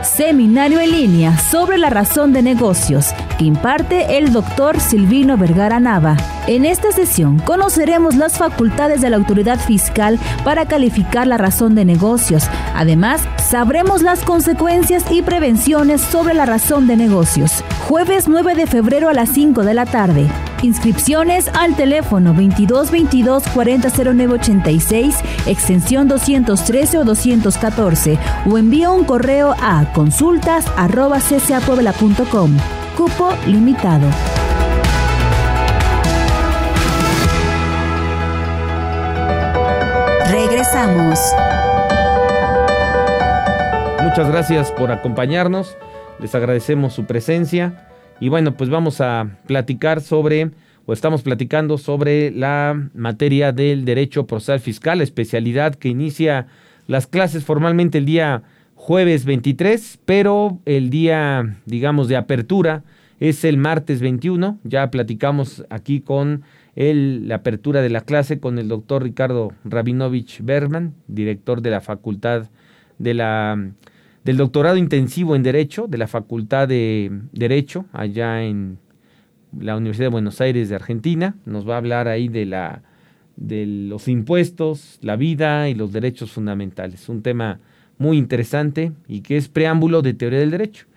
Seminario 0.03 0.79
en 0.79 0.91
línea 0.91 1.37
sobre 1.37 1.77
la 1.77 1.89
razón 1.89 2.31
de 2.31 2.41
negocios 2.41 3.13
que 3.39 3.45
imparte 3.45 4.17
el 4.17 4.33
doctor 4.33 4.79
Silvino 4.81 5.37
Vergara 5.37 5.79
Nava. 5.79 6.17
En 6.47 6.65
esta 6.65 6.91
sesión 6.91 7.39
conoceremos 7.39 8.15
las 8.15 8.37
facultades 8.37 8.99
de 9.01 9.09
la 9.09 9.15
autoridad 9.15 9.59
fiscal 9.59 10.19
para 10.43 10.65
calificar 10.65 11.25
la 11.25 11.37
razón 11.37 11.73
de 11.73 11.85
negocios. 11.85 12.43
Además, 12.75 13.21
sabremos 13.37 14.01
las 14.01 14.23
consecuencias 14.23 15.05
y 15.09 15.21
prevenciones 15.21 16.01
sobre 16.01 16.33
la 16.33 16.45
razón 16.45 16.85
de 16.85 16.97
negocios. 16.97 17.63
Jueves 17.87 18.27
9 18.27 18.55
de 18.55 18.67
febrero 18.67 19.07
a 19.07 19.13
las 19.13 19.29
5 19.29 19.63
de 19.63 19.73
la 19.73 19.85
tarde. 19.85 20.27
Inscripciones 20.61 21.47
al 21.53 21.75
teléfono 21.75 22.33
2222 22.33 23.43
400986, 23.53 25.15
extensión 25.45 26.09
213 26.09 26.97
o 26.97 27.05
214 27.05 28.19
o 28.45 28.57
envía 28.57 28.91
un 28.91 29.05
correo 29.05 29.55
a 29.61 29.85
consultas 29.93 30.65
arroba 30.75 31.21
Cupo 32.99 33.33
limitado. 33.47 34.09
Regresamos. 40.29 41.17
Muchas 44.03 44.27
gracias 44.27 44.73
por 44.73 44.91
acompañarnos. 44.91 45.77
Les 46.19 46.35
agradecemos 46.35 46.91
su 46.91 47.05
presencia. 47.05 47.87
Y 48.19 48.27
bueno, 48.27 48.57
pues 48.57 48.69
vamos 48.69 48.99
a 48.99 49.29
platicar 49.45 50.01
sobre, 50.01 50.51
o 50.85 50.91
estamos 50.91 51.21
platicando 51.21 51.77
sobre 51.77 52.31
la 52.31 52.89
materia 52.93 53.53
del 53.53 53.85
derecho 53.85 54.27
procesal 54.27 54.59
fiscal, 54.59 54.99
especialidad 54.99 55.75
que 55.75 55.87
inicia 55.87 56.47
las 56.87 57.07
clases 57.07 57.45
formalmente 57.45 57.99
el 57.99 58.05
día 58.05 58.43
jueves 58.89 59.25
23, 59.25 59.99
pero 60.03 60.61
el 60.65 60.89
día, 60.89 61.57
digamos, 61.67 62.07
de 62.07 62.15
apertura 62.15 62.83
es 63.19 63.45
el 63.45 63.57
martes 63.57 64.01
21. 64.01 64.57
Ya 64.63 64.89
platicamos 64.89 65.63
aquí 65.69 66.01
con 66.01 66.41
el, 66.75 67.27
la 67.27 67.35
apertura 67.35 67.83
de 67.83 67.91
la 67.91 68.01
clase 68.01 68.39
con 68.39 68.57
el 68.57 68.67
doctor 68.67 69.03
Ricardo 69.03 69.53
Rabinovich 69.63 70.41
Berman, 70.41 70.95
director 71.07 71.61
de 71.61 71.69
la 71.69 71.81
Facultad 71.81 72.49
de 72.97 73.13
la, 73.13 73.73
del 74.23 74.37
Doctorado 74.37 74.77
Intensivo 74.77 75.35
en 75.35 75.43
Derecho 75.43 75.85
de 75.85 75.99
la 75.99 76.07
Facultad 76.07 76.67
de 76.67 77.11
Derecho 77.31 77.85
allá 77.93 78.41
en 78.41 78.79
la 79.55 79.77
Universidad 79.77 80.07
de 80.07 80.13
Buenos 80.13 80.41
Aires 80.41 80.67
de 80.67 80.73
Argentina. 80.73 81.35
Nos 81.45 81.69
va 81.69 81.75
a 81.75 81.77
hablar 81.77 82.07
ahí 82.07 82.27
de 82.27 82.47
la 82.47 82.81
de 83.35 83.67
los 83.67 84.07
impuestos, 84.07 84.97
la 85.03 85.15
vida 85.15 85.69
y 85.69 85.75
los 85.75 85.91
derechos 85.91 86.31
fundamentales. 86.31 87.07
Un 87.07 87.21
tema 87.21 87.59
muy 87.99 88.17
interesante 88.17 88.93
y 89.07 89.21
que 89.21 89.37
es 89.37 89.47
preámbulo 89.47 90.01
de 90.01 90.15
teoría 90.15 90.39
del 90.39 90.49
derecho. 90.49 90.87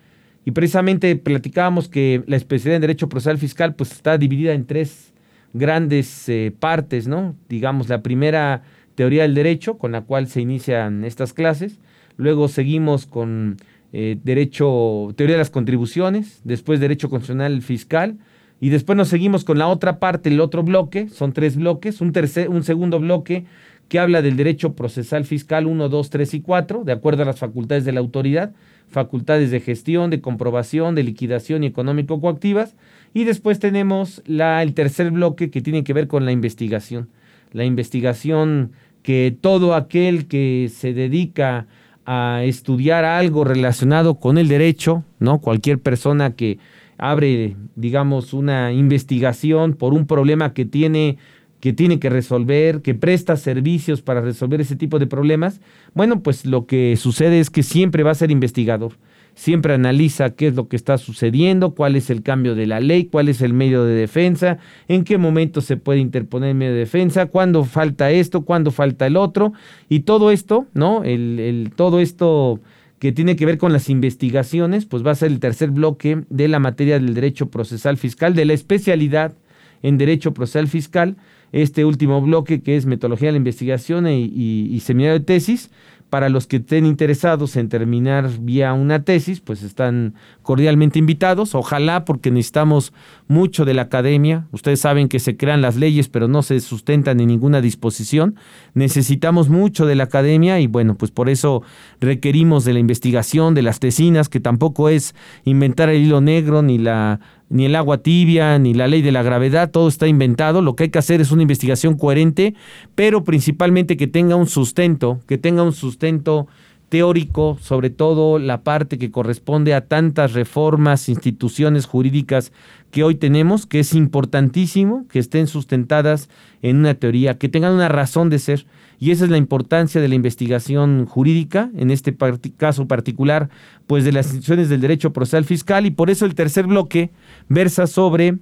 Y 0.45 0.51
precisamente 0.51 1.15
platicábamos 1.15 1.87
que 1.87 2.23
la 2.25 2.35
especialidad 2.35 2.77
en 2.77 2.81
derecho 2.81 3.09
procesal 3.09 3.37
fiscal 3.37 3.75
pues 3.75 3.91
está 3.91 4.17
dividida 4.17 4.53
en 4.53 4.65
tres 4.65 5.13
grandes 5.53 6.27
eh, 6.27 6.51
partes, 6.57 7.07
¿no? 7.07 7.35
Digamos, 7.47 7.87
la 7.87 8.01
primera 8.01 8.63
teoría 8.95 9.23
del 9.23 9.35
derecho, 9.35 9.77
con 9.77 9.91
la 9.91 10.01
cual 10.01 10.27
se 10.27 10.41
inician 10.41 11.05
estas 11.05 11.33
clases. 11.33 11.79
Luego 12.17 12.47
seguimos 12.47 13.05
con 13.05 13.57
eh, 13.91 14.17
derecho, 14.23 15.13
teoría 15.15 15.35
de 15.35 15.39
las 15.39 15.49
contribuciones, 15.49 16.41
después 16.43 16.79
derecho 16.79 17.09
constitucional 17.09 17.61
fiscal, 17.61 18.17
y 18.59 18.69
después 18.69 18.95
nos 18.95 19.09
seguimos 19.09 19.43
con 19.43 19.57
la 19.57 19.67
otra 19.67 19.99
parte, 19.99 20.29
el 20.29 20.39
otro 20.39 20.63
bloque, 20.63 21.09
son 21.09 21.33
tres 21.33 21.57
bloques, 21.57 22.01
un, 22.01 22.13
tercer, 22.13 22.49
un 22.49 22.63
segundo 22.63 22.99
bloque 22.99 23.45
que 23.87 23.99
habla 23.99 24.21
del 24.21 24.37
derecho 24.37 24.73
procesal 24.73 25.25
fiscal 25.25 25.67
1, 25.67 25.89
2, 25.89 26.09
3 26.09 26.33
y 26.33 26.41
4, 26.41 26.83
de 26.83 26.91
acuerdo 26.91 27.23
a 27.23 27.25
las 27.25 27.39
facultades 27.39 27.85
de 27.85 27.91
la 27.91 27.99
autoridad, 27.99 28.53
facultades 28.87 29.51
de 29.51 29.59
gestión, 29.59 30.09
de 30.09 30.21
comprobación, 30.21 30.95
de 30.95 31.03
liquidación 31.03 31.63
y 31.63 31.67
económico 31.67 32.19
coactivas. 32.21 32.75
Y 33.13 33.25
después 33.25 33.59
tenemos 33.59 34.21
la, 34.25 34.63
el 34.63 34.73
tercer 34.73 35.11
bloque 35.11 35.49
que 35.49 35.61
tiene 35.61 35.83
que 35.83 35.93
ver 35.93 36.07
con 36.07 36.25
la 36.25 36.31
investigación. 36.31 37.09
La 37.51 37.65
investigación 37.65 38.71
que 39.03 39.35
todo 39.39 39.75
aquel 39.75 40.27
que 40.27 40.71
se 40.73 40.93
dedica 40.93 41.67
a 42.05 42.41
estudiar 42.43 43.05
algo 43.05 43.43
relacionado 43.43 44.15
con 44.15 44.37
el 44.37 44.47
derecho, 44.47 45.03
¿no? 45.19 45.39
Cualquier 45.39 45.79
persona 45.79 46.35
que 46.35 46.57
abre, 46.97 47.55
digamos, 47.75 48.33
una 48.33 48.71
investigación 48.71 49.73
por 49.73 49.93
un 49.93 50.07
problema 50.07 50.53
que 50.53 50.65
tiene 50.65 51.17
que 51.63 51.71
tiene 51.71 51.97
que 51.97 52.09
resolver, 52.09 52.81
que 52.81 52.93
presta 52.93 53.37
servicios 53.37 54.01
para 54.01 54.19
resolver 54.19 54.59
ese 54.59 54.75
tipo 54.75 54.99
de 54.99 55.07
problemas, 55.07 55.61
bueno, 55.93 56.19
pues 56.19 56.45
lo 56.45 56.65
que 56.65 56.97
sucede 56.97 57.39
es 57.39 57.49
que 57.49 57.63
siempre 57.63 58.03
va 58.03 58.11
a 58.11 58.15
ser 58.15 58.31
investigador. 58.31 58.91
siempre 59.33 59.73
analiza 59.73 60.31
qué 60.31 60.47
es 60.47 60.55
lo 60.55 60.67
que 60.67 60.75
está 60.75 60.97
sucediendo, 60.97 61.73
cuál 61.73 61.95
es 61.95 62.09
el 62.09 62.21
cambio 62.21 62.53
de 62.53 62.67
la 62.67 62.81
ley, 62.81 63.05
cuál 63.05 63.29
es 63.29 63.41
el 63.41 63.53
medio 63.53 63.85
de 63.85 63.95
defensa, 63.95 64.57
en 64.89 65.05
qué 65.05 65.17
momento 65.17 65.61
se 65.61 65.77
puede 65.77 65.99
interponer 65.99 66.49
el 66.49 66.55
medio 66.55 66.73
de 66.73 66.79
defensa, 66.79 67.27
cuándo 67.27 67.63
falta 67.63 68.11
esto, 68.11 68.41
cuándo 68.41 68.71
falta 68.71 69.07
el 69.07 69.15
otro, 69.15 69.53
y 69.87 70.01
todo 70.01 70.31
esto, 70.31 70.67
¿no? 70.73 71.05
El, 71.05 71.39
el, 71.39 71.71
todo 71.73 72.01
esto 72.01 72.59
que 72.99 73.13
tiene 73.13 73.37
que 73.37 73.45
ver 73.45 73.57
con 73.57 73.71
las 73.71 73.89
investigaciones, 73.89 74.85
pues 74.85 75.01
va 75.05 75.11
a 75.11 75.15
ser 75.15 75.31
el 75.31 75.39
tercer 75.39 75.71
bloque 75.71 76.25
de 76.29 76.49
la 76.49 76.59
materia 76.59 76.99
del 76.99 77.13
derecho 77.13 77.49
procesal 77.49 77.95
fiscal, 77.95 78.35
de 78.35 78.43
la 78.43 78.53
especialidad 78.53 79.33
en 79.81 79.97
derecho 79.97 80.33
procesal 80.33 80.67
fiscal, 80.67 81.17
este 81.53 81.85
último 81.85 82.21
bloque 82.21 82.61
que 82.61 82.75
es 82.75 82.85
metodología 82.85 83.29
de 83.29 83.33
la 83.33 83.37
investigación 83.37 84.07
y, 84.07 84.25
y 84.25 84.79
seminario 84.81 85.19
de 85.19 85.25
tesis, 85.25 85.69
para 86.13 86.29
los 86.29 86.45
que 86.45 86.57
estén 86.57 86.85
interesados 86.85 87.55
en 87.55 87.69
terminar 87.69 88.29
vía 88.39 88.71
una 88.73 89.03
tesis, 89.03 89.39
pues 89.39 89.63
están 89.63 90.13
cordialmente 90.43 90.99
invitados. 90.99 91.55
Ojalá, 91.55 92.05
porque 92.05 92.29
necesitamos 92.29 92.93
mucho 93.27 93.65
de 93.65 93.73
la 93.73 93.81
academia. 93.81 94.45
Ustedes 94.51 94.79
saben 94.79 95.09
que 95.09 95.17
se 95.17 95.37
crean 95.37 95.63
las 95.63 95.75
leyes, 95.75 96.09
pero 96.09 96.27
no 96.27 96.43
se 96.43 96.59
sustentan 96.59 97.19
en 97.19 97.29
ninguna 97.29 97.61
disposición. 97.61 98.35
Necesitamos 98.75 99.49
mucho 99.49 99.87
de 99.87 99.95
la 99.95 100.03
academia 100.03 100.59
y 100.59 100.67
bueno, 100.67 100.93
pues 100.93 101.09
por 101.09 101.31
eso 101.31 101.63
requerimos 101.99 102.63
de 102.63 102.73
la 102.73 102.79
investigación, 102.79 103.55
de 103.55 103.63
las 103.63 103.79
tesinas, 103.79 104.29
que 104.29 104.39
tampoco 104.39 104.89
es 104.89 105.15
inventar 105.45 105.89
el 105.89 106.03
hilo 106.03 106.21
negro 106.21 106.61
ni 106.61 106.77
la 106.77 107.21
ni 107.53 107.65
el 107.65 107.75
agua 107.75 107.99
tibia, 107.99 108.57
ni 108.57 108.73
la 108.73 108.87
ley 108.87 109.03
de 109.03 109.11
la 109.11 109.21
gravedad, 109.21 109.69
todo 109.69 109.87
está 109.87 110.07
inventado. 110.07 110.63
Lo 110.63 110.75
que 110.75 110.85
hay 110.85 110.89
que 110.89 110.97
hacer 110.97 111.21
es 111.21 111.31
una 111.31 111.43
investigación 111.43 111.95
coherente, 111.95 112.55
pero 112.95 113.23
principalmente 113.23 113.95
que 113.95 114.07
tenga 114.07 114.35
un 114.35 114.47
sustento, 114.47 115.19
que 115.27 115.37
tenga 115.37 115.61
un 115.61 115.71
sustento 115.71 116.47
teórico, 116.89 117.59
sobre 117.61 117.91
todo 117.91 118.39
la 118.39 118.63
parte 118.63 118.97
que 118.97 119.11
corresponde 119.11 119.75
a 119.75 119.85
tantas 119.85 120.33
reformas, 120.33 121.09
instituciones 121.09 121.85
jurídicas 121.85 122.51
que 122.89 123.03
hoy 123.03 123.13
tenemos, 123.13 123.67
que 123.67 123.81
es 123.81 123.93
importantísimo 123.93 125.05
que 125.07 125.19
estén 125.19 125.45
sustentadas 125.45 126.29
en 126.63 126.77
una 126.77 126.95
teoría, 126.95 127.37
que 127.37 127.49
tengan 127.49 127.73
una 127.73 127.87
razón 127.87 128.31
de 128.31 128.39
ser. 128.39 128.65
Y 129.03 129.11
esa 129.11 129.25
es 129.25 129.31
la 129.31 129.37
importancia 129.37 129.99
de 129.99 130.07
la 130.07 130.15
investigación 130.15 131.07
jurídica, 131.07 131.69
en 131.75 131.91
este 131.91 132.15
caso 132.55 132.87
particular, 132.87 133.49
pues 133.85 134.05
de 134.05 134.13
las 134.13 134.27
instituciones 134.27 134.69
del 134.69 134.79
derecho 134.79 135.11
procesal 135.11 135.43
fiscal, 135.43 135.85
y 135.85 135.91
por 135.91 136.09
eso 136.09 136.25
el 136.25 136.35
tercer 136.35 136.67
bloque 136.67 137.11
versa 137.49 137.85
sobre 137.85 138.37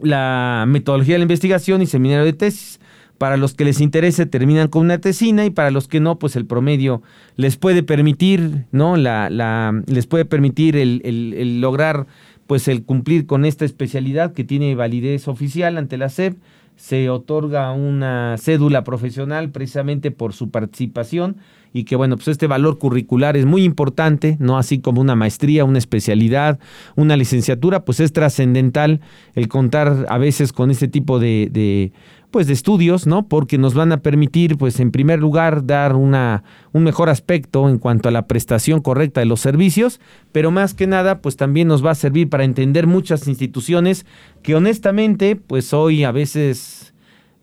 la 0.00 0.64
metodología 0.68 1.16
de 1.16 1.18
la 1.18 1.24
investigación 1.24 1.82
y 1.82 1.86
seminario 1.86 2.24
de 2.24 2.34
tesis. 2.34 2.78
Para 3.18 3.36
los 3.36 3.54
que 3.54 3.64
les 3.64 3.80
interese 3.80 4.26
terminan 4.26 4.68
con 4.68 4.84
una 4.84 4.98
tesina 4.98 5.44
y 5.44 5.50
para 5.50 5.72
los 5.72 5.88
que 5.88 5.98
no, 5.98 6.20
pues 6.20 6.36
el 6.36 6.46
promedio 6.46 7.02
les 7.34 7.56
puede 7.56 7.82
permitir, 7.82 8.66
¿no? 8.70 8.96
La, 8.96 9.28
la, 9.28 9.82
les 9.88 10.06
puede 10.06 10.24
permitir 10.24 10.76
el, 10.76 11.02
el, 11.04 11.60
lograr 11.60 12.06
pues 12.46 12.68
el 12.68 12.84
cumplir 12.84 13.26
con 13.26 13.44
esta 13.44 13.64
especialidad 13.64 14.34
que 14.34 14.44
tiene 14.44 14.76
validez 14.76 15.26
oficial 15.26 15.78
ante 15.78 15.96
la 15.96 16.10
SEP 16.10 16.36
se 16.78 17.10
otorga 17.10 17.72
una 17.72 18.36
cédula 18.38 18.84
profesional 18.84 19.50
precisamente 19.50 20.12
por 20.12 20.32
su 20.32 20.50
participación 20.50 21.36
y 21.72 21.84
que 21.84 21.96
bueno, 21.96 22.16
pues 22.16 22.28
este 22.28 22.46
valor 22.46 22.78
curricular 22.78 23.36
es 23.36 23.46
muy 23.46 23.64
importante, 23.64 24.36
no 24.40 24.58
así 24.58 24.78
como 24.80 25.00
una 25.00 25.14
maestría, 25.14 25.64
una 25.64 25.78
especialidad, 25.78 26.58
una 26.96 27.16
licenciatura, 27.16 27.84
pues 27.84 28.00
es 28.00 28.12
trascendental 28.12 29.00
el 29.34 29.48
contar 29.48 30.06
a 30.08 30.18
veces 30.18 30.52
con 30.52 30.70
este 30.70 30.88
tipo 30.88 31.18
de, 31.18 31.48
de 31.50 31.92
pues 32.30 32.46
de 32.46 32.52
estudios, 32.52 33.06
¿no? 33.06 33.26
Porque 33.26 33.56
nos 33.58 33.74
van 33.74 33.92
a 33.92 34.02
permitir, 34.02 34.58
pues 34.58 34.80
en 34.80 34.90
primer 34.90 35.18
lugar, 35.18 35.66
dar 35.66 35.96
una, 35.96 36.44
un 36.72 36.84
mejor 36.84 37.08
aspecto 37.08 37.68
en 37.68 37.78
cuanto 37.78 38.08
a 38.08 38.12
la 38.12 38.26
prestación 38.26 38.80
correcta 38.80 39.20
de 39.20 39.26
los 39.26 39.40
servicios, 39.40 40.00
pero 40.32 40.50
más 40.50 40.74
que 40.74 40.86
nada, 40.86 41.20
pues 41.22 41.36
también 41.36 41.68
nos 41.68 41.84
va 41.84 41.92
a 41.92 41.94
servir 41.94 42.28
para 42.28 42.44
entender 42.44 42.86
muchas 42.86 43.28
instituciones 43.28 44.04
que 44.42 44.54
honestamente, 44.54 45.36
pues 45.36 45.72
hoy 45.72 46.04
a 46.04 46.12
veces, 46.12 46.92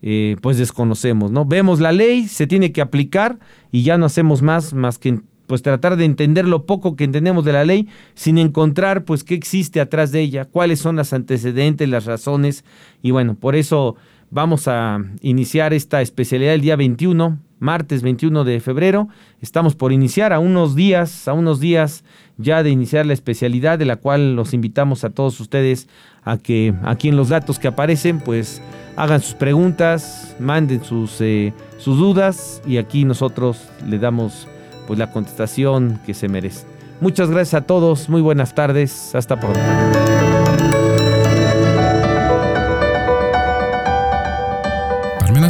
eh, 0.01 0.35
pues 0.41 0.57
desconocemos, 0.57 1.31
¿no? 1.31 1.45
Vemos 1.45 1.79
la 1.79 1.91
ley, 1.91 2.27
se 2.27 2.47
tiene 2.47 2.71
que 2.71 2.81
aplicar 2.81 3.39
y 3.71 3.83
ya 3.83 3.97
no 3.97 4.05
hacemos 4.05 4.41
más, 4.41 4.73
más 4.73 4.97
que 4.97 5.19
pues 5.47 5.61
tratar 5.61 5.95
de 5.95 6.05
entender 6.05 6.47
lo 6.47 6.65
poco 6.65 6.95
que 6.95 7.03
entendemos 7.03 7.45
de 7.45 7.53
la 7.53 7.65
ley 7.65 7.87
sin 8.15 8.39
encontrar 8.39 9.05
pues 9.05 9.23
qué 9.23 9.35
existe 9.35 9.79
atrás 9.79 10.11
de 10.11 10.21
ella, 10.21 10.45
cuáles 10.45 10.79
son 10.79 10.95
las 10.95 11.13
antecedentes, 11.13 11.87
las 11.87 12.05
razones 12.05 12.65
y 13.01 13.11
bueno, 13.11 13.35
por 13.35 13.55
eso 13.55 13.95
Vamos 14.31 14.67
a 14.67 14.99
iniciar 15.21 15.73
esta 15.73 16.01
especialidad 16.01 16.55
el 16.55 16.61
día 16.61 16.75
21, 16.75 17.39
martes 17.59 18.01
21 18.01 18.43
de 18.43 18.59
febrero. 18.59 19.07
Estamos 19.39 19.75
por 19.75 19.93
iniciar 19.93 20.33
a 20.33 20.39
unos 20.39 20.75
días, 20.75 21.27
a 21.27 21.33
unos 21.33 21.59
días 21.59 22.03
ya 22.37 22.63
de 22.63 22.69
iniciar 22.69 23.05
la 23.05 23.13
especialidad 23.13 23.79
de 23.79 23.85
la 23.85 23.95
cual 23.97 24.35
los 24.35 24.53
invitamos 24.53 25.03
a 25.03 25.11
todos 25.11 25.39
ustedes 25.39 25.87
a 26.23 26.37
que 26.37 26.73
aquí 26.83 27.07
en 27.07 27.17
los 27.17 27.29
datos 27.29 27.59
que 27.59 27.67
aparecen 27.67 28.19
pues 28.19 28.61
hagan 28.95 29.21
sus 29.21 29.33
preguntas, 29.33 30.35
manden 30.39 30.83
sus, 30.83 31.19
eh, 31.21 31.53
sus 31.77 31.97
dudas 31.97 32.61
y 32.65 32.77
aquí 32.77 33.05
nosotros 33.05 33.69
le 33.85 33.99
damos 33.99 34.47
pues 34.87 34.99
la 34.99 35.11
contestación 35.11 35.99
que 36.05 36.13
se 36.13 36.27
merece. 36.27 36.65
Muchas 37.01 37.29
gracias 37.29 37.61
a 37.61 37.65
todos, 37.65 38.09
muy 38.09 38.21
buenas 38.21 38.55
tardes, 38.55 39.13
hasta 39.15 39.39
pronto. 39.39 39.59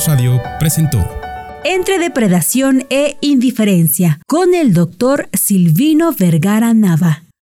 Radio 0.07 0.41
presentó 0.59 0.99
Entre 1.63 1.97
depredación 1.97 2.85
e 2.89 3.17
indiferencia 3.21 4.19
con 4.27 4.53
el 4.53 4.73
doctor 4.73 5.29
Silvino 5.33 6.11
Vergara 6.11 6.73
Nava. 6.73 7.24